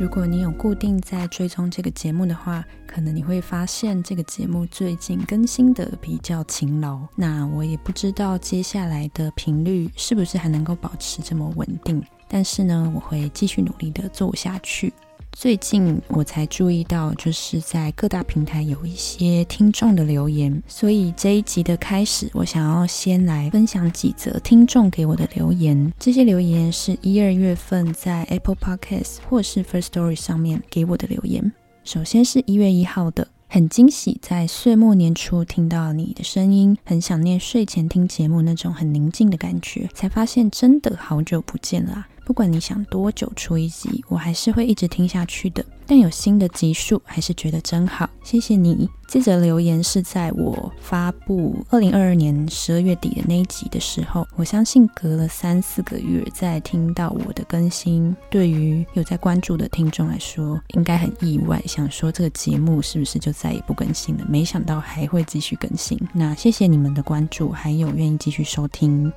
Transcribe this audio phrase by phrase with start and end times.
[0.00, 7.00] 如果你有固定在追踪这个节目的话，可能你会发现这个节目最近更新的比较勤劳。
[7.14, 14.90] 那我也不知道接下来的频率是不是还能够保持这么稳定，但是呢，我会继续努力的做下去。
[15.32, 25.92] 最近我才注意到，就是在各大平台有一些听众的留言，所以这一集的开始，我想要先来分享几则听众给我的留言。
[25.98, 31.52] 这些留言是一二月份在 Apple Podcast 或是 First Story 上面给我的留言。
[31.84, 42.06] 首先是一月一号的，很惊喜在岁末年初听到你的声音，很想念睡前听节目那种很宁静的感觉，才发现真的好久不见了。
[42.30, 45.64] 不管你想多久出一集，我还是会一直听下去的。
[45.84, 48.08] 但有新的集数，还是觉得真好。
[48.22, 48.88] 谢谢你。
[49.08, 54.24] 这则留言是在我发布二零二二年十二月底的那一集的时候。
[54.36, 64.24] 我相信隔了三四个月再听到我的更新，对于有在关注的听众来说，应该很意外，想说这个节目是不是就再也不更新了？
[64.28, 65.98] 没想到还会继续更新。
[66.14, 69.12] 那谢谢你们的关注，还有愿意继续收听。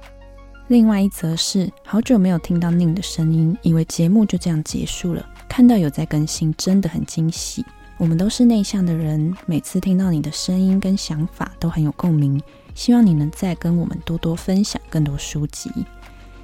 [0.67, 5.23] 另外一则是好久没有听到宁的声音，以为节目就这样结束了。
[5.49, 7.65] 看到有在更新，真的很惊喜。
[7.97, 12.41] 我们都是内向的人，每次听到你的声音跟想法都很有共鸣。
[12.73, 15.69] 希望你能再跟我们多多分享更多书籍。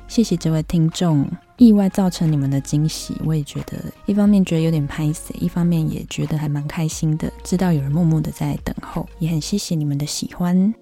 [0.08, 1.26] 谢谢这位听众，
[1.58, 10.73] 意外造成你们的惊喜，我也觉得一方面觉得有点拍死，一方面也觉得还蛮开心的，知道有人默默的在等候，也很谢谢你们的喜欢。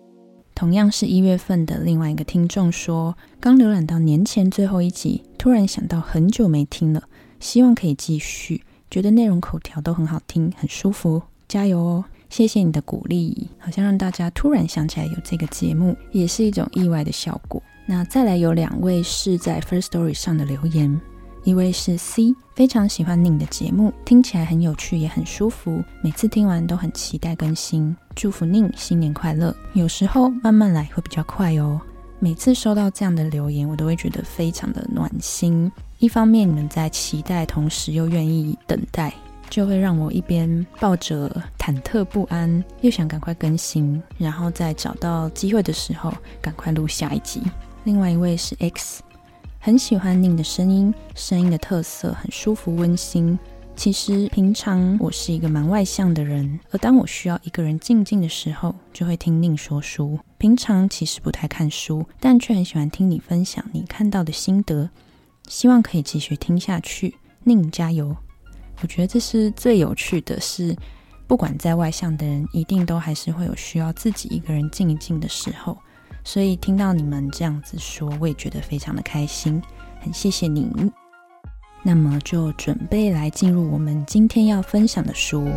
[0.57, 7.03] 同样是一月份的另外一个听众说，刚浏览到年前最后一集，突然想到很久没听了，
[7.39, 12.05] 希望可以继续，觉得内容口条都很好听，很舒服，加油哦！
[12.31, 17.61] 谢谢你的鼓励，好像让大家突然想起来有这个节目，也是一种意外的效果。
[17.85, 20.99] 那再来有两位是在 First Story 上的留言。
[21.47, 25.81] 一位是 C，非常喜欢宁的节目，听起来很有趣，也很舒服。
[26.01, 27.95] 每次听完都很期待更新。
[28.17, 29.55] 祝福宁新年快乐。
[29.71, 31.79] 有时候慢慢来会比较快哦。
[32.19, 35.71] 每次收到这样的留言，我都会觉得非常的暖心。
[35.99, 39.13] 一方面你们在期待，同时又愿意等待，
[39.49, 47.41] 就会让我一边抱着忐忑不安，又想赶快更新，然后在找到机会的时候赶快录下一集。
[47.85, 49.01] 另外一位是 X。
[49.67, 53.37] 很喜欢宁的声音，声音的特色很舒服温馨。
[53.75, 60.17] 其实平常我是一个蛮外向的人，而当我需要一个人静静的时候，就会听宁说书。
[60.37, 64.89] 平常其实不太看书，但却很喜欢听你分享你看到的心得。
[65.49, 68.15] 希望可以继续听下去，宁加油！
[68.81, 70.73] 我觉得这是最有趣的，是
[71.27, 75.77] 不管再外向的人，一定都还是会有需要自己一个人静一静的时候。
[76.27, 79.61] 所以听到你们这样子说，我也觉得非常的开心，
[80.01, 80.69] 很谢谢你。
[81.83, 85.47] 那么就准备来进入我们今天要分享的书。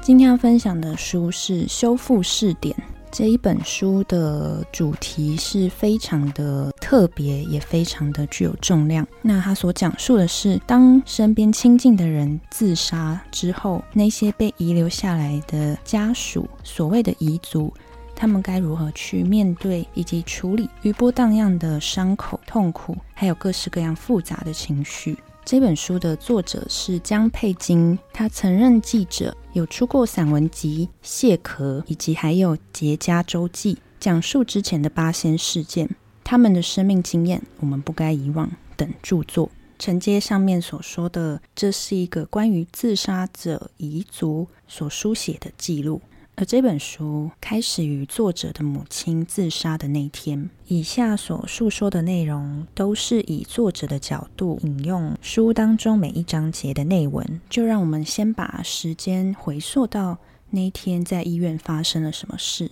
[0.00, 2.74] 今天要分享的书是《修复试点》。
[3.18, 9.08] 这一本书的主题是非常的特别，也非常的具有重量。
[9.22, 17.72] 那它所讲述的是，当身边亲近的人自杀之后，那些被遗留下来的家属，所谓的遗族，
[18.14, 25.16] 他们该如何去面对以及处理余波荡漾的伤口、痛苦，还有各式各样复杂的情绪。
[25.46, 35.88] 这本书的作者是江佩金，他曾任记者，有出过散文集《蟹壳》，以及还有《结痂周记》，讲述之前的八仙事件，
[36.24, 39.48] 他们的生命经验，我们不该遗忘等著作，
[39.78, 46.02] 承接上面所说的，这是一个关于自杀者遗族所书写的记录。
[46.38, 50.50] 而这本书开始于作者的母亲自杀的那天。
[50.66, 57.40] 以下所述说的内容都是以作者的角度引用书当中每一章节的内文。
[57.48, 60.18] 就让我们先把时间回溯到
[60.50, 62.70] 那天在医院发生了什么事。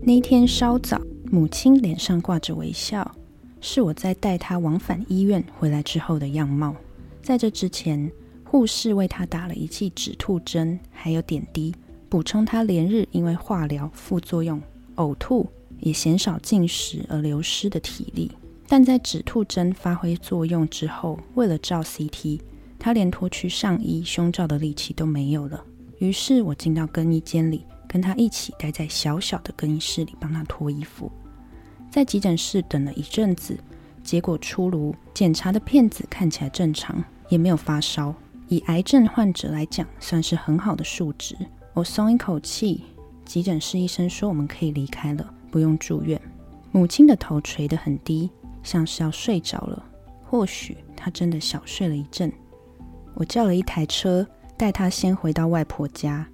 [0.00, 0.98] 那天稍早，
[1.30, 3.14] 母亲脸上挂着微笑。
[3.68, 6.72] 是我在带他往返医院回来之后的样貌。
[7.20, 8.08] 在这之前，
[8.44, 11.74] 护士为他打了一剂止吐针，还有点滴，
[12.08, 14.62] 补充他连日因为化疗副作用、
[14.94, 18.30] 呕吐也鲜少进食而流失的体力。
[18.68, 22.38] 但在止吐针发挥作用之后，为了照 CT，
[22.78, 25.64] 他连脱去上衣胸罩的力气都没有了。
[25.98, 31.10] 于是我进到更衣间里，跟他一起待在小小的更衣室里，帮他脱衣服。
[31.96, 33.58] 在急诊室等了一阵子，
[34.04, 38.14] 结果出炉，检查的片子看起来正常，也没有发烧。
[38.48, 41.34] 以癌症患者来讲，算是很好的数值。
[41.72, 42.84] 我松一口气，
[43.24, 46.20] 急诊室医生说我们可以离开了，不用住院。
[46.70, 48.28] 母亲的头垂得很低，
[48.62, 49.82] 像是要睡着了。
[50.22, 52.30] 或许她真的小睡了一阵。
[53.14, 54.26] 我叫了一台车，
[54.58, 56.28] 带她先回到外婆家。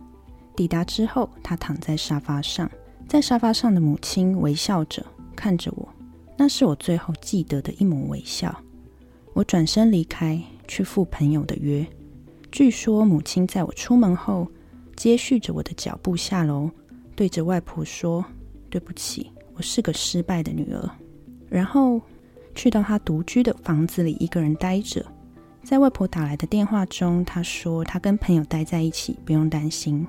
[0.56, 2.68] 抵达之后，她躺在沙发上，
[3.06, 5.88] 在沙发上的母亲微笑着看着我，
[6.36, 8.56] 那是我最后记得的一抹微笑。
[9.32, 11.86] 我转身离开，去赴朋友的约。
[12.50, 14.46] 据说母亲在我出门后。
[14.94, 16.70] 接续着我的脚步下楼，
[17.16, 18.24] 对着外婆说
[18.68, 20.90] ：“对不起，我是个失败的女儿。”
[21.48, 22.00] 然后
[22.54, 25.04] 去到她独居的房子里，一个人待着。
[25.64, 30.06] 在外婆打来的电话中，她说她跟朋友待在一起，不用担心。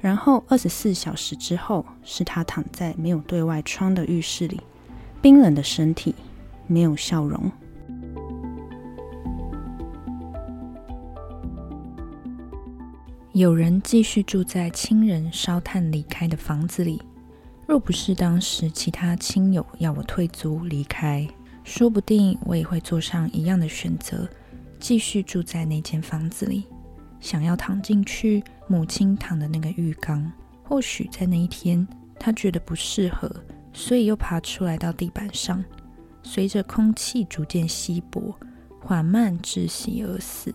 [0.00, 4.60] 然后二十四小时之后，是他躺在没有对外窗的浴室里，
[5.20, 6.14] 冰冷的身体，
[6.66, 7.50] 没有笑容。
[13.32, 17.00] 有人继续住在亲人烧炭离开的房子里，
[17.66, 21.28] 若不是当时其他亲友要我退租离开，
[21.62, 24.28] 说不定我也会做上一样的选择，
[24.80, 26.64] 继续住在那间房子里，
[27.20, 30.30] 想要躺进去母亲躺的那个浴缸。
[30.62, 31.86] 或许在那一天，
[32.18, 33.30] 他觉得不适合，
[33.72, 35.64] 所以又爬出来到地板上，
[36.22, 38.34] 随着空气逐渐稀薄，
[38.80, 40.54] 缓慢窒息而死。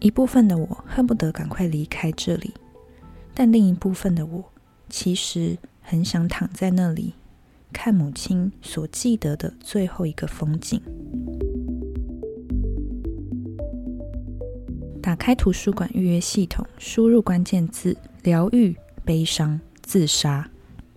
[0.00, 2.52] 一部分的我恨不得赶快离开这里，
[3.32, 4.44] 但另一部分的我
[4.88, 7.14] 其实很想躺在那里，
[7.72, 10.82] 看母亲所记得的最后一个风景。
[15.04, 18.74] 打开图书馆预约系统，输入关键字“疗愈、
[19.04, 20.50] 悲伤、自杀”。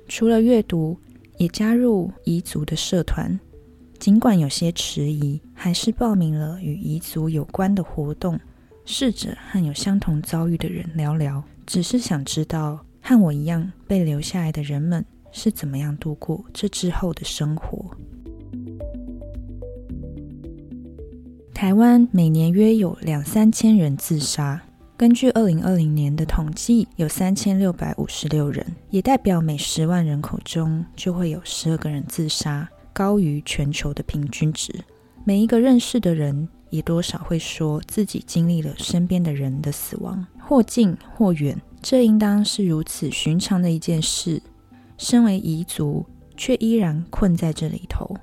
[0.07, 0.97] 除了阅读，
[1.35, 3.37] 也加入彝族的社团。
[3.99, 8.39] 尽管有些迟疑，还是报名了与彝族有关的活动。
[8.85, 17.91] 试着和有相同遭遇的人聊聊，只是想知道和我一样被留下来的人们是怎么样度过这之后的生活。
[21.57, 24.61] 台湾每年约有两三千人自杀，
[24.95, 34.71] 根据二零二零年的统计，有三千六百五十六人，也代表每十万人口中就会有十二个人自杀，高于全球的平均值。
[35.23, 36.47] 每一个认识的人。
[36.69, 44.41] 也多少会说自己经历了身边的人的死亡，或近或远，这应当是如此寻常的一件事。
[44.97, 46.05] 身为彝族，
[46.35, 48.13] 却依然困在这里头，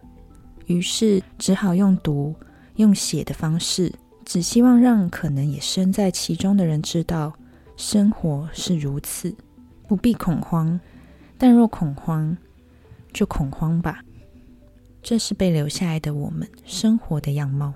[0.67, 2.35] 于是只好用毒、
[2.77, 3.93] 用写的方式，
[4.25, 7.35] 只希望让可能也身在其中的人知道，
[7.77, 9.35] 生活是如此，
[9.87, 10.81] 不必恐慌。
[11.37, 12.37] 但若恐慌，
[13.13, 14.03] 就恐慌吧。
[15.03, 17.75] 这是被留下来的我们生活的样貌。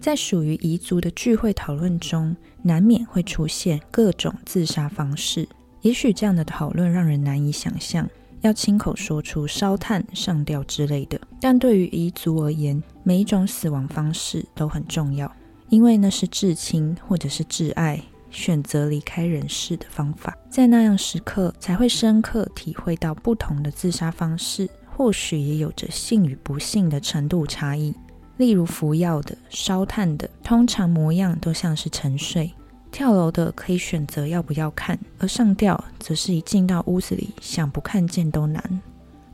[0.00, 5.48] 在属于彝族的聚会讨论中，难免会出现各种自杀方式。
[5.82, 8.08] 也许这样的讨论让人难以想象，
[8.42, 11.20] 要亲口说出烧炭、上吊之类的。
[11.40, 15.30] 但对于彝族而言，每一种死亡方式都很重要，
[15.68, 18.00] 因为那是至亲或者是挚爱
[18.30, 20.36] 选择离开人世的方法。
[20.48, 27.94] 在那样时刻，才会深刻体会到不同的自杀方式，或许也有着幸与不幸的程度差异。
[28.36, 32.50] 例如服药的、烧炭的，通常模样都像是沉睡；
[32.90, 38.80] 跳楼的可以选择要不要看，而上吊则是一进到屋子里想不看见都难。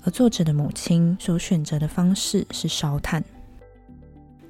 [0.05, 3.25] 而作者的母亲所选择的方式是烧炭。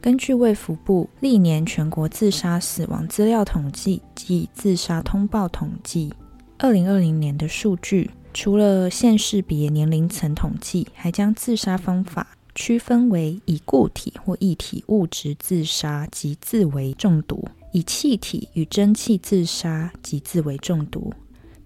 [0.00, 6.12] 根据卫福部历年全国自杀死亡资料统计及自杀通报统计，
[6.58, 12.26] 二零二零年的数据，除了县市别年龄层统计，还将自杀方法。
[12.54, 17.46] 区分为以固体或液体物质自杀及自为中毒，
[17.76, 21.12] 以气体与蒸汽自杀及自为中毒，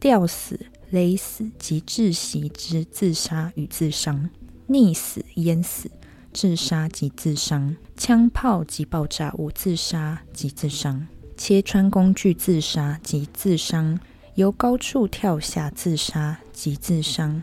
[0.01, 0.59] 吊死、
[0.91, 4.29] 勒死及窒息之自杀与自伤，
[4.69, 5.89] 溺死、淹死、
[6.33, 13.97] 自杀及自伤，枪炮及爆炸物自杀及自伤，切穿工具自杀及自伤，
[14.35, 17.41] 由高处跳下自杀及自伤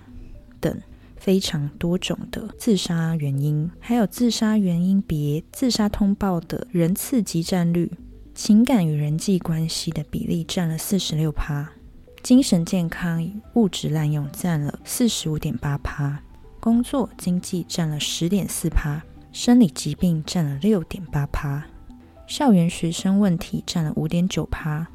[0.60, 0.78] 等。
[1.16, 7.92] 非常多种的自杀原因，还有自杀原因别自杀通报的人次及占率，
[8.38, 11.68] 情感与人际关系的比例占了四十六趴，
[12.22, 16.22] 精神健康物质滥用占了四十五点八趴，
[16.60, 19.02] 工作经济占了十点四趴，
[19.32, 21.66] 生理疾病占了六点八趴，
[22.28, 24.88] 校园学生问题占了五点九趴，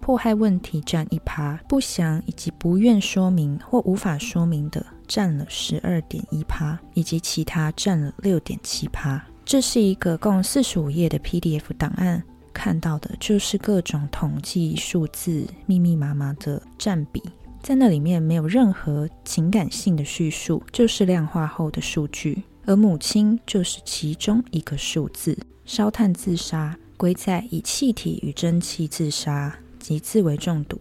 [0.00, 4.86] 迫害问题占一趴，不详以及不愿说明或无法说明的。
[5.08, 9.22] 占了十二点一趴，以及其他占了六点七趴。
[9.44, 17.22] 这是一个共四十五页的 PDF 档案，看到的就是各种统计数字，密密麻麻的占比，
[17.62, 22.44] 在那里面没有任何情感性的叙述，就是量化后的数据。
[22.64, 25.36] 而母亲就是其中一个数字。
[25.66, 30.78] 烧炭自杀归在以气体与蒸汽自杀及自为中毒。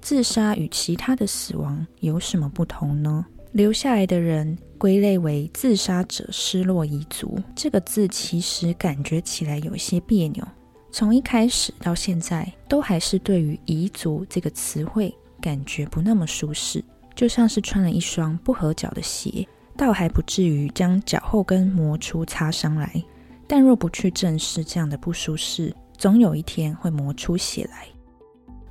[0.00, 3.26] 自杀与其他的死亡有什么不同呢？
[3.52, 7.38] 留下来的人归类为自杀者失落遗族。
[7.54, 10.42] 这个字其实感觉起来有些别扭，
[10.90, 16.82] 从一开始到现在，都还是对于遗族这个词汇感觉不那么舒适，
[17.14, 19.46] 就像是穿了一双不合脚的鞋。
[19.74, 23.02] 倒还不至于将脚后跟磨出擦伤来，
[23.46, 27.86] 但若不去正视这样的不舒适，总有一天会磨出血来。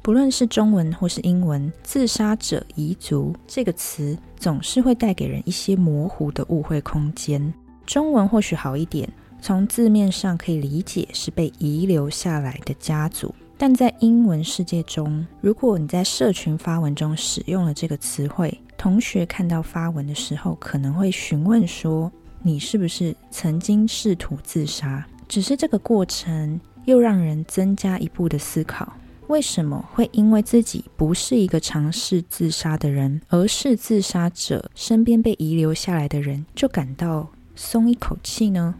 [0.03, 7.53] 不论是中文或是英文，“自杀者遗族”这个词总是会带给人一些模糊的误会空间。
[7.85, 9.07] 中文或许好一点，
[9.39, 28.91] 从字面上可以理解是被遗留下来的家族，但在英文世界中，如果你在社群发文中使用了这个词汇，同学看到发文的时候，可能会询问说：“你是不是曾经试图自杀？”只是这个过程又让人增加一步的思考：
[29.31, 38.75] 为什么会因为自己不是一个尝试自杀的人，而是自杀者身边被遗留下来的人，就感到松一口气呢？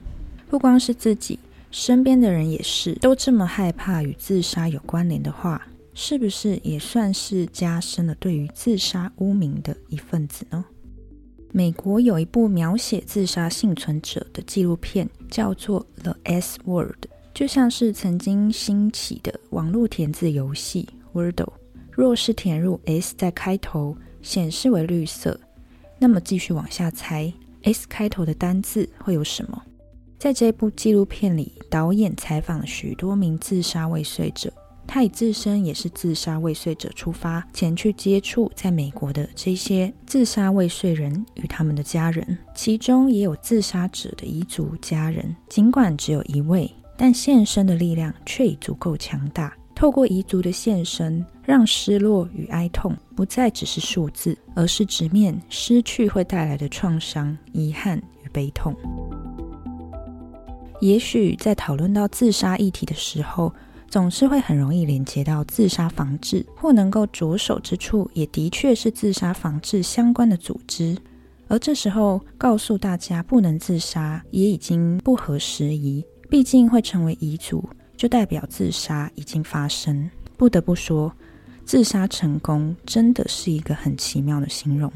[0.50, 1.39] 不光是自己，
[1.72, 5.65] 身边的人也是，都这么害怕与自杀有关联的话。
[5.93, 10.65] 是不是也算是加深了对于自杀污名的一份子呢？
[11.53, 16.96] 美国有一部描写自杀幸存者的纪录片，叫做《The S Word》，
[17.34, 21.54] 就像是曾经兴起的网络填字游戏 Wordle。
[21.92, 25.40] 若是填入 S 在开头，显示为绿色，
[26.00, 27.32] 那么继续往下猜
[27.64, 29.62] ，S 开头的单字会有什么？
[30.18, 34.54] 在这部纪录片里，导演采访了许多名自杀未遂者。
[34.88, 45.36] 他以自身也是自杀未遂者出发，前去接触在美国的这些自杀未遂人与他们的家人，其中也有自杀者的遗族家人。
[45.50, 46.70] 尽管只有一位，
[47.01, 49.51] 但献身的力量却已足够强大。
[49.74, 58.75] 透过彝族的献身，让失落与哀痛不再只是数字，而是直面失去会带来的创伤、遗憾与悲痛。
[60.79, 63.51] 也许在讨论到自杀议题的时候，
[63.89, 70.96] 总是会很容易连接到自杀防治，或能够着手之处，也的确是自杀防治相关的组织。
[71.48, 76.05] 而这时候告诉大家不能自杀，也已经不合时宜。
[76.32, 77.62] 毕竟会成为遗嘱，
[77.98, 80.10] 就代表自杀已经发生。
[80.38, 81.12] 不得不说，
[81.66, 84.90] 自杀成功真的是一个很奇妙的形容。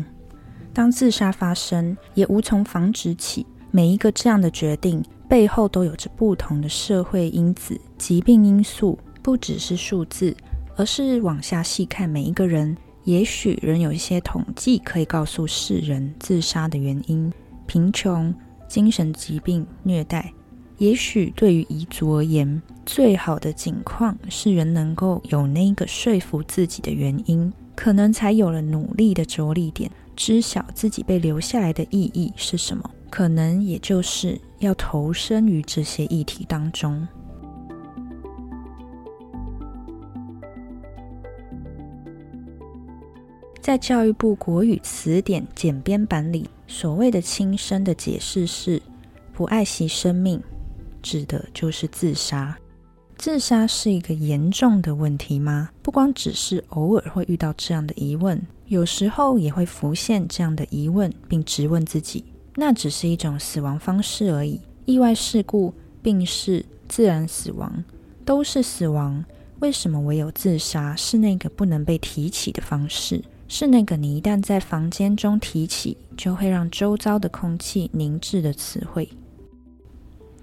[0.73, 5.03] 当自杀发生，也无从防止起，每一个这样的决定。
[5.27, 10.33] 背后都有着不同的社会因子、疾病因素，不只是数字，
[10.77, 17.29] 而是往下细看每一个人，也许仍有一些统计可以告诉世人自杀的原因：
[17.67, 18.33] 贫穷、
[18.69, 20.31] 精神疾病、虐待。
[20.77, 32.89] 也许对于彝族而言，最好的境况是人能够有那个说服自己的原因，可能才有了努力的着力点，知晓自己被留下来的意义是什么。
[33.09, 37.07] 可能也就是要投身于这些议题当中。
[43.61, 48.81] 在教育部国语词典简编版里，所谓的“轻生”的解释是
[49.33, 50.39] 不爱惜生命，
[51.05, 52.57] 指的就是自杀。
[53.15, 55.69] 自杀是一个严重的问题吗？
[55.83, 62.25] 不光只是偶尔会遇到这样的疑问，有时候也会浮现这样的疑问，并质问自己。
[62.55, 64.59] 那只是一种死亡方式而已。
[64.85, 65.71] 意外事故、
[66.01, 67.83] 病逝、自然死亡
[68.25, 69.23] 都是死亡，
[69.59, 73.23] 为什么唯有自杀是那个不能被提起的方式？
[73.47, 79.07] 是那个你一旦在房间中提起，就会让周遭的空气凝滞的词汇？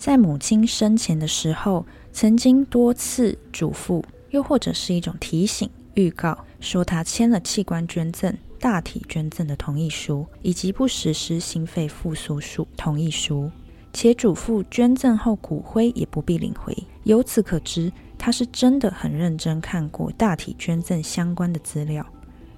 [0.03, 8.37] 在母亲生前的时候，曾经多次嘱咐，又或者是一种提醒、预告，说她签了器官捐赠。
[8.59, 13.49] 大体捐赠的同意书，以及不实施心肺复苏术同意书，
[13.93, 16.77] 且嘱咐捐赠后骨灰也不必领回。
[17.05, 22.05] 由此可知，他是真的很认真看过大体捐赠相关的资料。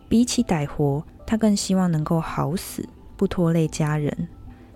[0.09, 4.29] 比起歹活，他更希望能够好死，不拖累家人。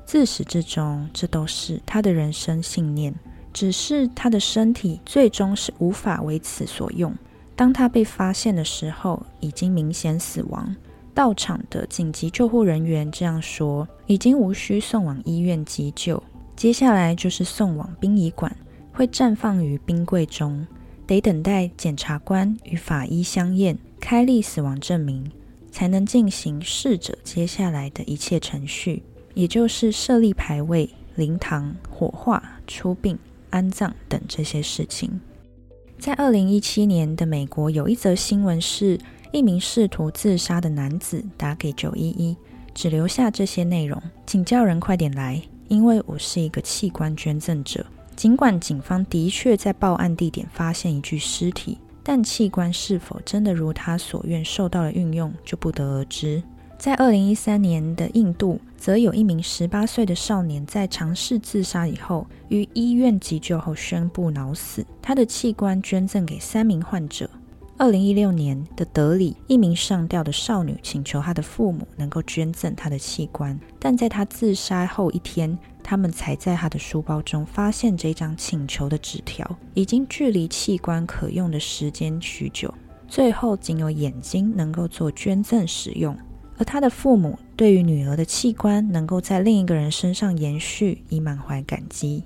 [0.09, 3.15] 自始至终，这都是他的人生信念。
[3.53, 7.15] 只是他的身体最终是无法为此所用。
[7.55, 10.75] 当他被发现的时候，已经明显死亡。
[11.12, 16.23] 到场的紧急救护人员这样说：“已经无需送往医院急救，
[16.57, 18.57] 接下来就是送往殡仪馆，
[18.95, 20.67] 会绽放于冰柜中，
[21.07, 25.31] 得等待检察官与法医相验，开立死亡证明，
[25.71, 29.03] 才能进行逝者接下来的一切程序，
[29.38, 33.16] 也就是设立牌位、灵堂、火化、出殡、
[33.50, 35.21] 安葬等这些事情。”
[35.99, 38.99] 在二零一七年的美国，有一则新闻是。
[39.30, 42.35] 一名试图自杀的男子打给九一一，
[42.73, 47.85] 只留下这些内容：“请叫人快点来，因为我是一个器官捐赠者。”
[48.16, 56.42] 尽管警方的确在报案地点发现一具尸体，但器官是否真的如他所愿受到了运用，就不得而知。
[56.78, 67.28] 在二零一三年的印度，则有一名十八岁的少年在尝试自杀以后，于医院急救后宣布脑死，他的器官捐赠给三名患者。
[67.76, 82.73] 二零一六年的德里，一名上吊的少女请求她的父母能够捐赠她的器官，但在她自杀后一天，他们才在她的书包中发现这张请求的纸条，已经距离器官可用的时间许久，
[83.06, 86.16] 最后仅有眼睛能够做捐赠使用，
[86.59, 92.25] 而他的父母对于女儿的器官能够在另一个人身上延续，已满怀感激。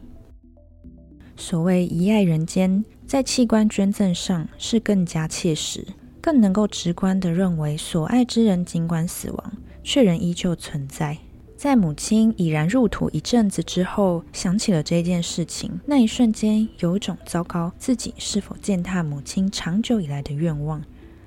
[1.36, 2.84] 所谓遗爱人间。
[3.04, 5.86] 在器官捐赠上是更加切实，
[6.18, 9.52] 更能够直观地认为所爱之人尽管死亡，
[9.84, 11.18] 却仍依旧存在。
[11.54, 20.82] 在母亲已然入土一阵子之后，想起了这件事情，那一瞬间有一种糟糕，自己是否践踏母亲长久以来的愿望？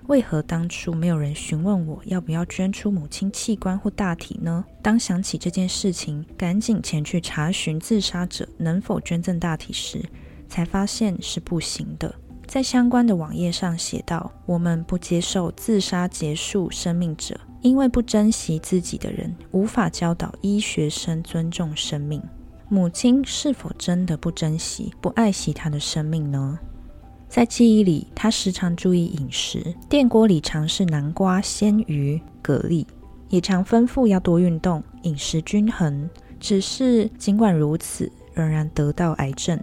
[0.08, 4.64] 为何当初没有人询问我要不要捐出母亲器官或大体呢？
[4.82, 10.04] 当想起这件事情，赶紧前去查询自杀者能否捐赠大体时。
[10.48, 12.14] 才发现是不行的。
[12.46, 22.22] 在相关的网页上写道：“我们不接受自杀结束生命者，因为不珍惜自己的人无法教导医学生尊重生命。”
[22.70, 26.60] 母亲是否真的不珍惜、不爱惜她的生命呢？
[27.28, 32.86] 在记忆里，他时常注意饮食，电锅里常是南瓜、鲜鱼、蛤蜊，
[33.30, 36.10] 也常吩咐要多运动、饮食均衡。
[36.40, 39.60] 只是尽管如此，仍然得到癌症。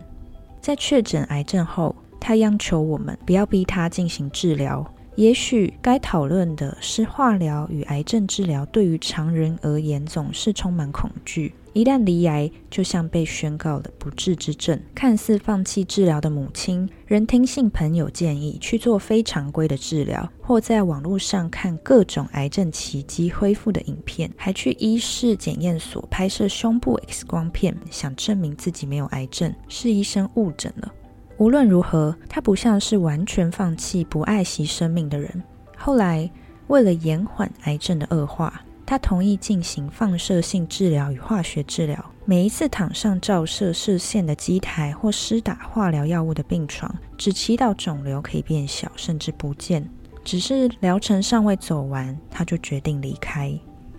[0.60, 4.84] 在确诊癌症后，他央求我们不要逼他进行治疗。
[5.14, 11.54] 也许该讨论的是，化疗与癌症治疗对于常人而言总是充满恐惧。
[11.72, 14.78] 一旦离癌，就像被宣告了不治之症。
[14.94, 30.92] 看似放弃治疗的母亲，仍听信朋友建议去做非常规的治疗，或在网络上看各种癌症奇迹恢复的影片，还去医事检验所拍摄胸部 X 光片，想证明自己没有癌症，是医生误诊了。
[31.38, 35.42] 无论如何，他不像是完全放弃、不爱惜生命的人。
[35.76, 36.30] 后来，
[36.68, 38.62] 为了延缓癌症的恶化。
[38.84, 42.04] 他同意进行放射性治疗与化学治疗。
[42.24, 49.88] 每一次躺上照射射线的机台或施打化疗药物的病床，只祈祷肿瘤可以变小，甚至不见。
[50.24, 53.52] 只是疗程尚未走完，他就决定离开。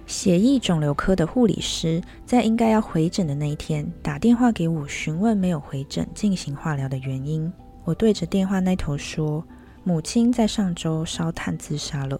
[0.05, 7.51] 血液肿瘤科的护理师在应该要回诊的那一天打电话给我，询问没有回诊进行化疗的原因。
[7.83, 9.43] 我对着电话那头说
[9.83, 12.19] ：“母亲在上周烧炭自杀了。”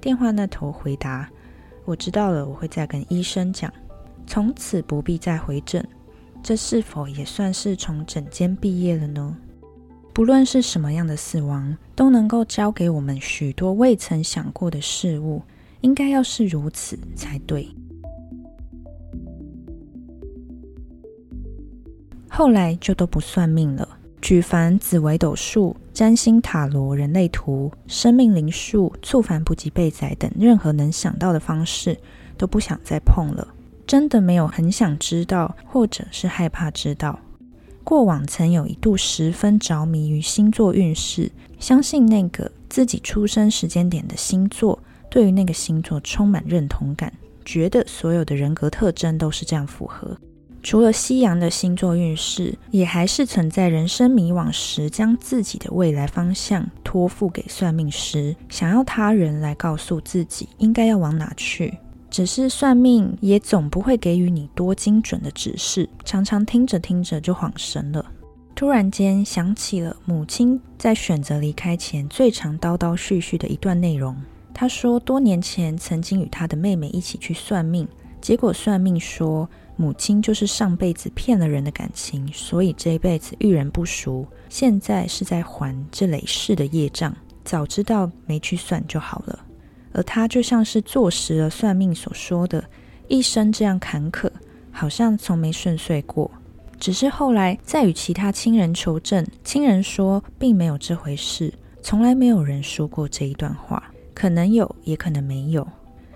[0.00, 1.28] 电话那头回答。
[1.84, 3.72] 我知道了，我会再跟医生讲，
[4.26, 5.86] 从此不必再回诊。
[6.42, 9.36] 这是否也算是从诊间毕业了呢？
[10.12, 15.42] 不论是什么样的死亡，都能够教给我们许多未曾想过的事物，
[15.80, 17.68] 应该要是如此才对。
[22.28, 23.88] 后来就都不算命了。
[24.24, 31.94] 举凡紫微斗数、占星塔罗、人类图、生命灵数、触凡不及被宰等任何能想到的方式，
[32.38, 33.46] 都不想再碰了。
[33.86, 37.20] 真的没有很想知道，或者是害怕知道。
[37.84, 47.12] 过往曾有一度十分着迷于星座运势，相信那个自己出生时间点的星座，对于那个星座充满认同感，
[47.44, 50.16] 觉得所有的人格特征都是这样符合。
[50.64, 61.78] 除了西洋的星座运势，也还是存在人生迷惘时，将自己的未来方向托付给算命师，想要他人来告诉自己应该要往哪去。
[62.10, 68.02] 只是算命也总不会给予你多精准的指示，常常听着听着就恍神了。
[68.54, 74.16] 突然间想起了母亲在选择离开前最常叨叨絮絮的一段内容。
[74.54, 77.86] 她说，多年前曾经与她的妹妹一起去算命，
[78.22, 79.46] 结果算命说。
[79.76, 87.14] 母亲就是上辈子骗了人的感情，所以这一辈子遇人不淑，现在是在还这累世的业障。
[87.44, 89.38] 早知道没去算就好了。
[89.92, 92.64] 而他就像是坐实了算命所说的，
[93.06, 94.30] 一生这样坎坷，
[94.72, 96.30] 好像从没顺遂过。
[96.80, 103.82] 只是后来在与其他亲人求证，亲人说并没有这回事，从来没有人说过这一段话，
[104.14, 105.66] 可能有，也可能没有。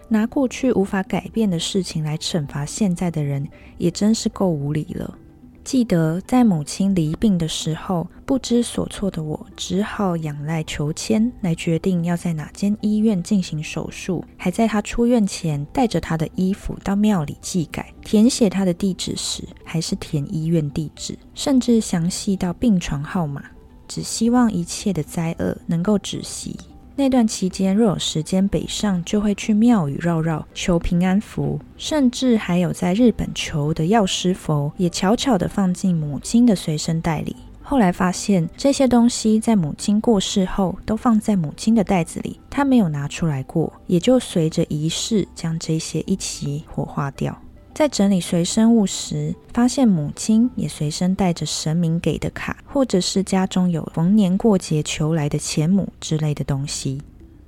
[0.09, 5.19] 拿过去无法改变的事情来惩罚现在的人，也真是够无理了。
[5.65, 14.25] 记得在母亲离病的时候，不知所措的我，只好仰赖求签来决定要在哪间医院进行手术。
[14.39, 23.45] 还在她出院前，带着她的衣服到庙里祭改，填写她的地址时，还是填医院地址，甚至详细到病床号码，
[23.87, 26.57] 只希望一切的灾厄能够止息。
[26.99, 37.37] 那段期间，若有时间北上，就会去庙宇绕绕求平安符，甚至还有在日本求的药师佛，也悄悄地放进母亲的随身袋里。
[37.63, 47.41] 后来发现这些东西在母亲过世后都放在母亲的袋子里，她没有拿出来过，也就随着仪式将这些一起火化掉。
[47.79, 57.01] 在整理随身物时，发现母亲也随身带着神明给的卡，或者是家中有逢年过节求来的钱母之类的东西。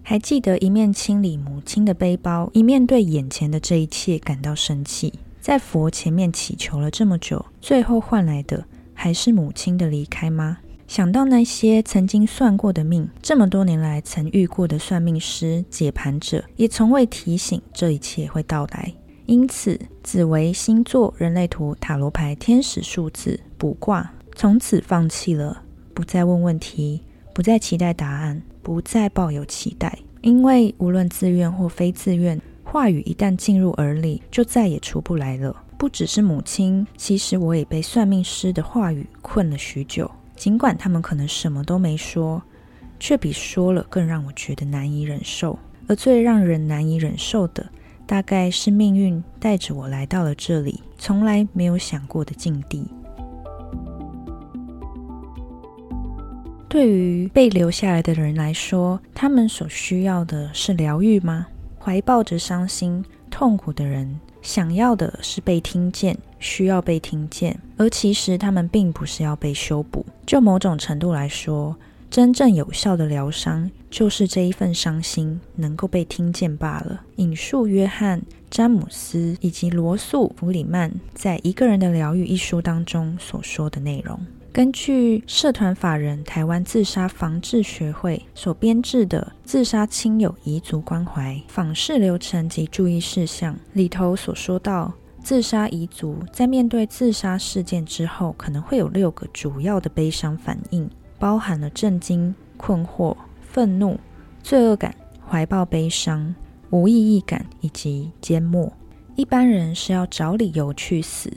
[0.05, 5.12] 还记得一面清理母亲的背包，一面对眼前的这一切感到生气。
[5.40, 8.64] 在佛前面祈求了这么久，最后换来的
[8.95, 10.59] 还是母亲的离开吗？
[10.87, 18.95] 想到那些曾经算过的命，这么多年来曾遇过的算命师、解盘者，也从未提醒这一切会到来。
[19.31, 25.62] 因此，紫微星座、人类图、塔罗牌、天使数字、卜卦，从此放弃了，
[25.95, 27.01] 不再问问题，
[27.33, 29.97] 不再期待答案，不再抱有期待。
[30.23, 35.55] 因为无论自愿或非自愿，话语一旦进入耳里，就再也出不来了。
[35.79, 40.11] 不只是母亲，其实我也被算命师的话语困了许久。
[40.35, 42.43] 尽管他们可能什么都没说，
[42.99, 45.57] 却比说了更让我觉得难以忍受。
[45.87, 47.64] 而最让人难以忍受的，
[48.11, 52.90] 大概是命运带着我来到了这里，从来没有想过的境地。
[56.68, 61.46] 对于被留下来的人来说，他们所需要的是疗愈吗？
[61.79, 70.05] 怀抱着伤心、痛苦的人，想要的是被听见，需要被听见，而其实他们并不是要被修补。
[70.27, 71.77] 就某种程度来说，
[72.11, 77.01] 真正有效的疗伤，就是这一份伤心能够被听见罢了。
[77.16, 78.18] 引述约翰·
[78.51, 84.18] 詹姆斯以及罗素·弗里曼在《一个人的疗愈》一书当中所说的内容。
[84.53, 94.92] 根据社团法人台湾自杀防治学会所编制的《自杀亲友遗族关怀访视流程及注意事项》里头所说到，
[95.23, 100.90] 自杀遗族在面对自杀事件之后，可能会有六个主要的悲伤反应。
[101.20, 103.96] 包含了震惊、困惑、愤怒、
[104.42, 104.92] 罪恶感、
[105.28, 106.35] 怀抱悲伤、
[106.70, 108.72] 无意义感以及缄默。
[109.16, 111.30] 一般人是要找理由去死，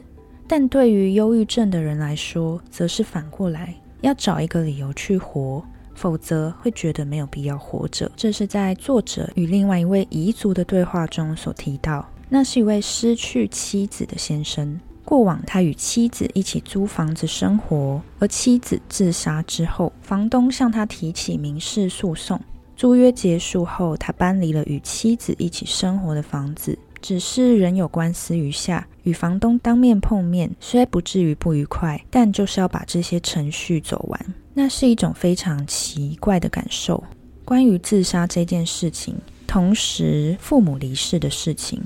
[0.48, 5.62] 但对于忧郁症的人来说，则是反过来，要找一个理由去活，
[5.94, 8.10] 否则会觉得没有必要活着。
[8.16, 12.08] 这是在作者与另外一位彝族的对话中所提到。
[12.30, 14.80] 那是一位失去妻子的先生。
[15.06, 22.40] 过往，他与妻子一起租房子生活，而妻子自杀之后，房东向他提起民事诉讼。
[22.76, 34.36] 租约结束后，他搬离了与妻子一起生活的房子，只是仍有官司余下，与房东当面碰面，虽不至于不愉快，但就是要把这些程序走完。
[34.54, 37.04] 那是一种非常奇怪的感受。
[37.46, 41.82] 关于自杀这件事情，同时父母离世的事情。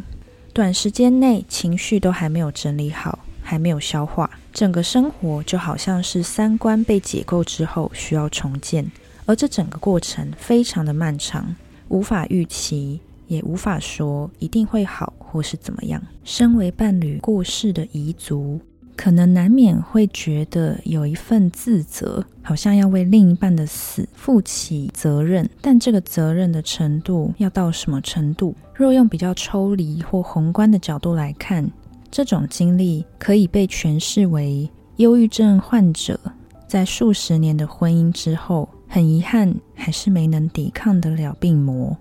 [0.57, 8.91] 短时间内情绪都还没有整理好，还没有消化，整个生活就好像是三观被解构之后需要重建，
[9.27, 11.55] 而这整个过程非常的漫长，
[11.89, 16.01] 无法预期，也无法说一定会好或是怎么样。
[16.23, 18.59] 身为伴侣过世的彝族。
[18.97, 25.47] 可能难免会觉得有一份自责，好像要为另一半的死负起责任。
[25.61, 28.55] 但这个责任的程度要到什么程度？
[28.73, 31.69] 若用比较抽离或宏观的角度来看，
[32.09, 36.19] 这种经历可以被诠释为忧郁症患者
[36.67, 41.95] 在数十年的婚姻之后，很遗憾还是没能抵抗得了病魔。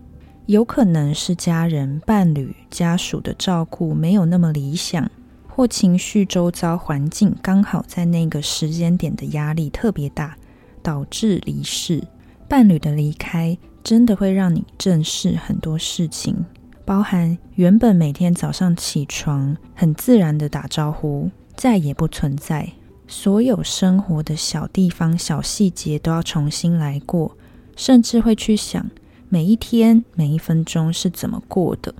[0.46, 5.10] 有可能是家人、伴侣、家属的照顾没有那么理想。
[5.56, 10.36] 或情绪周遭环境刚好在那个时间点的压力特别大，
[10.82, 12.04] 导致离世。
[12.46, 16.44] 伴侣的离开真的会让你正视很多事情，
[16.84, 22.70] 包含原本每天早上起床很自然的打招呼再也不存在，
[23.08, 27.34] 所有生活的小地方、小细节都要重新来过，
[27.74, 28.90] 甚至会去想
[29.30, 31.94] 每一天每一分钟是怎么过的。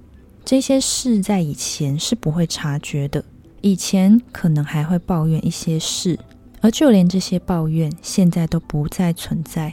[0.44, 3.24] 这些事在以前是不会察觉的，
[3.60, 6.18] 以前可能还会抱怨一些事，
[6.60, 9.72] 而就连这些抱怨现在都不再存在。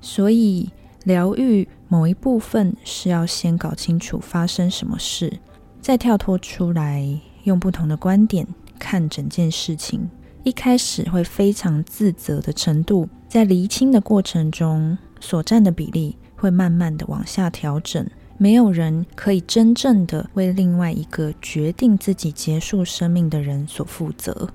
[0.00, 0.70] 所以，
[1.04, 5.38] 疗愈某一部分是要先搞清楚发生什么事，
[5.80, 8.46] 再跳脱出来，用不同的观点
[8.78, 10.08] 看整件事情。
[10.44, 18.04] 一开始会非常自责的程度，在厘清的过程中所占的比例会慢慢的往下调整。
[18.42, 24.48] 没有人可以真正的为另外一个决定自己结束生命的人所负责。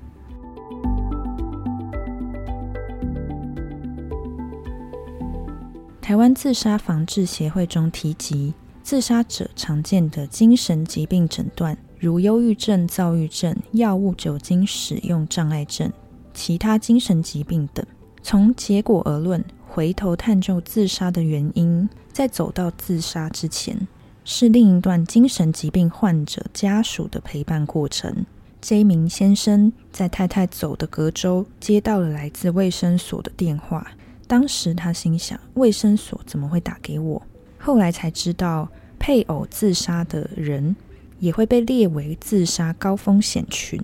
[6.01, 15.89] 台湾自杀防治协会中提及，自杀者常见的精神疾病诊断，如忧郁症、躁郁症、药物、酒精使用障碍症、
[16.33, 17.85] 其他精神疾病等。
[18.21, 19.41] 从结果而论。
[19.77, 23.87] 回头探究自杀的原因，在走到自杀之前，
[24.25, 28.25] 是另一段精神疾病患者家属的陪伴过程。
[28.59, 33.85] 这一名先生在太太走的隔周，接到了来自卫生所的电话。
[34.25, 37.21] 当时他心想：卫生所怎么会打给我？
[37.59, 40.75] 后来才知道，配偶自杀的人
[41.19, 43.79] 也会被列为自杀高风险群，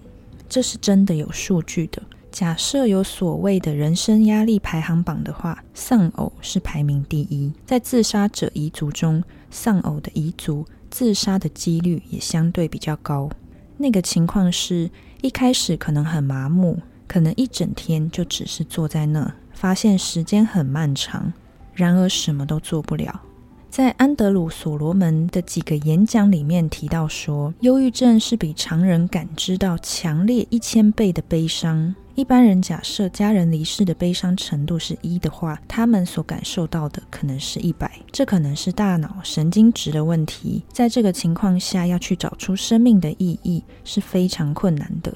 [0.49, 2.01] 这是真的有数据的。
[2.33, 7.53] 假设有所谓的人生压力排行榜的话，丧偶是排名第一。
[7.63, 13.29] 在自杀者遗族中，丧偶的遗族自杀的几率也相对比较高。
[13.77, 14.89] 那个情况是
[15.21, 21.31] 一开始可能很麻木，可能一整天就只是坐在那，发现时间很漫长，
[21.75, 23.21] 然而什么都做不了。
[23.69, 31.93] 在安德鲁·所罗门的几个演讲里面提到说，忧郁症是比常人感知到强烈一千倍的悲伤。
[32.15, 37.91] 一般人假设家人离世的悲伤程度是一的话，他们所感受到的可能是一百。
[38.11, 40.63] 这可能是大脑神经质的问题。
[40.71, 45.11] 在这个情况下，要去找出生命的意义是非常困难的。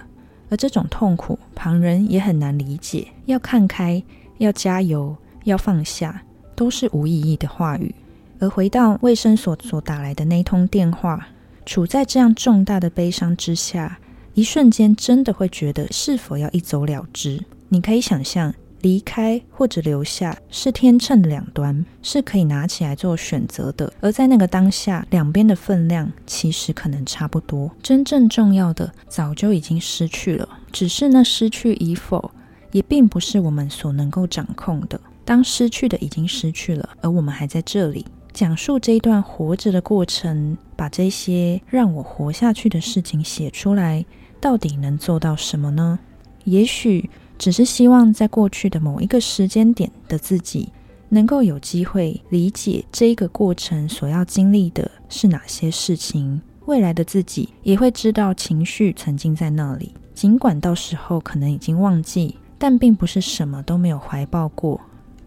[0.49, 3.07] 而这种痛苦，旁人也很难理解。
[3.25, 4.01] 要看开，
[4.39, 6.23] 要加油，要放下，
[6.55, 7.93] 都是无意义的话语。
[8.39, 11.27] 而回到卫生所所打来的那通电话，
[11.63, 13.99] 处在这样重大的悲伤之下。
[14.37, 17.43] 一瞬间，真的会觉得是否要一走了之？
[17.69, 23.91] 你可以想象，离开或者留下是天秤的两端，是可以拿起来做选择的。
[23.99, 27.71] 而在那个当下，两边的分量其实可能差不多。
[27.81, 32.29] 真正重要的早就已经失去了，只是那失去与否，
[32.71, 35.01] 也并不是我们所能够掌控的。
[35.25, 44.05] 当失去的已经失去了，而我们还在这里讲述这一段活着的过程，把这些让我活下去的事情写出来。
[44.39, 45.99] 到底能做到什么呢？
[46.43, 50.69] 也许只是希望在过去的某一个时间点的自己，
[51.09, 56.41] 能够有机会理解这个过程所要经历的是哪些事情。
[56.65, 64.79] 未来的自己也会知道情绪曾经在那里，尽管到时候可能已经忘记，但并不是什么都没有怀抱过。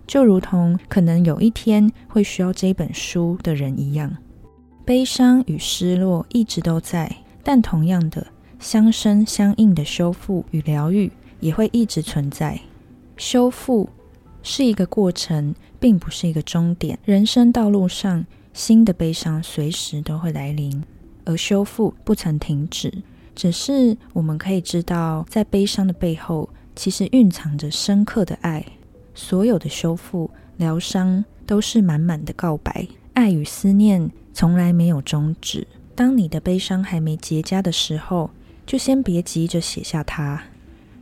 [0.07, 4.15] 就如同可能有一天会需要这本书的人一样，
[4.85, 7.11] 悲伤与失落一直都在，
[7.43, 8.27] 但同样的。
[8.61, 12.61] 相生相应的修复与疗愈也会一直存在。
[13.17, 13.89] 修复
[14.43, 16.99] 是一个过程，并不是一个终点。
[17.05, 20.85] 人生道路上，新的悲伤随时都会来临，
[21.25, 22.93] 而修复不曾停止。
[23.35, 28.65] 只是我们可以知道，在悲伤的背后，其实蕴藏着深刻的爱。
[29.15, 35.67] 所有的修复疗伤都是满满的告白，爱与思念从来没有终止。
[35.95, 38.31] 当你的悲伤还没结痂的时候。
[38.71, 40.41] 就先别急着写下它，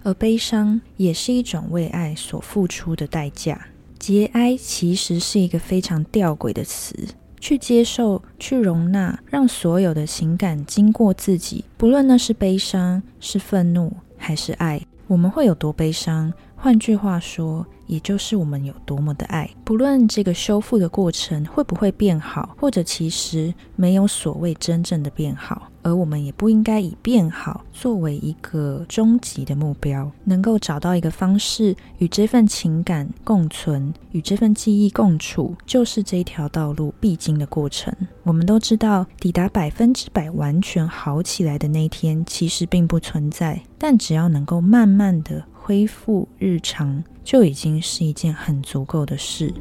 [0.02, 3.66] 而悲伤也是一种为爱所付出的代价。
[3.98, 6.96] 节哀其实是一个非常吊诡的词，
[7.38, 16.32] 去接受、去容纳，让所有的情感经过自己，不论那是悲伤、是愤怒还是爱，我们会有多悲伤？
[16.56, 17.66] 换句话说。
[17.88, 30.08] 也就是我们有多么的爱，不论这个修复的过程会不会变好，或者其实没有所谓真正的变好，而我们也不应该以变好作为一个终极的目标。
[30.24, 37.92] 能够找到一个方式与这份情感共存，与这份记忆共处，就是这一条道路必经的过程。
[38.22, 43.62] 我们都知道，抵达百分之百完全好起来的那一天，其实并不存在。
[43.78, 45.42] 但只要能够慢慢的。
[45.68, 49.52] 恢复日常就已经是一件很足够的事。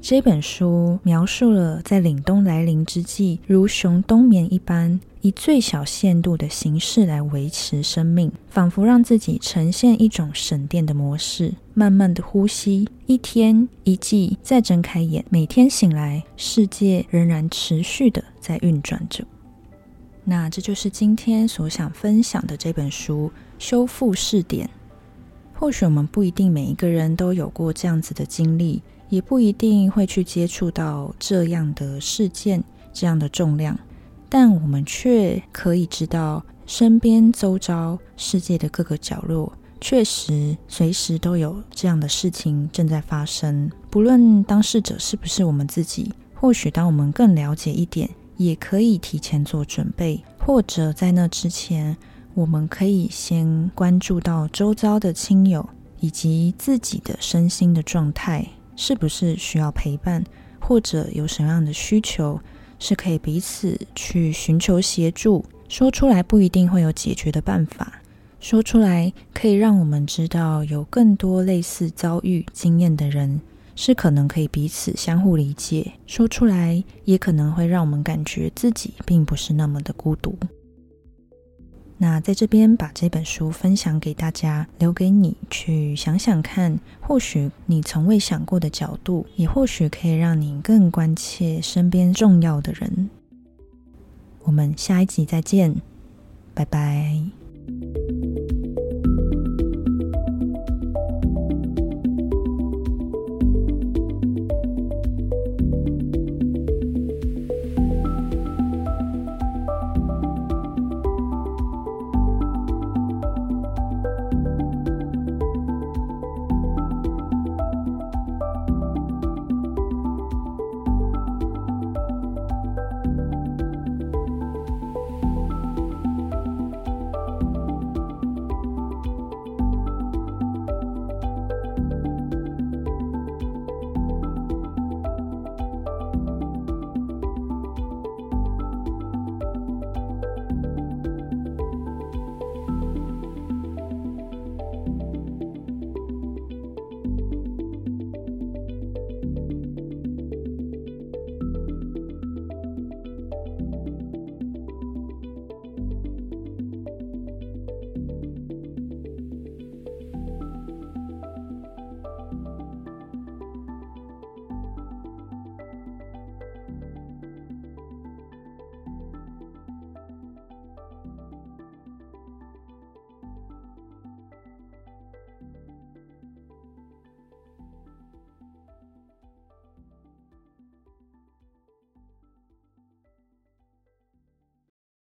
[0.00, 19.22] 这本书描述了在凛冬来临之际，如熊冬眠一般，以最小限度的形式来维持生命，仿佛让自己呈现一种省电的模式，慢慢的呼吸，一天一季，再睁开眼，每天醒来，世界仍然持续的在运转着。
[20.24, 24.66] 那这就是今天所想分享的这本书《修复试点》。
[25.58, 28.82] 或许我们不一定每一个人都有过这样子的经历。
[29.10, 33.76] 也不一定会去接触到这样的事件、这样的重量，
[34.28, 43.68] 但我们却可以知道，身边周遭世界的各个角落，确实随时都有这样的事情正在发生。
[43.90, 48.08] 不论当事者是不是我们自己，或许当我们更了解一点，
[48.40, 51.94] 也可以提前做准备，或者在那之前，
[52.32, 58.46] 我们可以先关注到周遭的亲友以及自己的身心的状态。
[58.76, 60.24] 是不是需要陪伴，
[60.58, 62.40] 或者有什么样的需求，
[62.78, 65.44] 是可以彼此去寻求协助？
[65.68, 68.00] 说出来不一定会有解决的办法，
[68.40, 73.42] 说出来可以让我们知道有更多类似遭遇经验的人，
[73.82, 75.90] 是可能可以彼此相互理解。
[76.06, 80.36] 说出来也可能会让我们感觉自己并不是那么的孤独。
[81.96, 93.08] 那在这边把这本书分享给大家，留给你去想想看，或许你从未想过的角度，也或许可以让你更关切身边重要的人。
[94.42, 95.74] 我们下一集再见，
[96.52, 97.18] 拜拜。